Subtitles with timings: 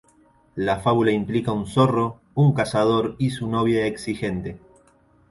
[0.55, 4.59] La fábula implica un zorro, un cazador, y su novia exigente.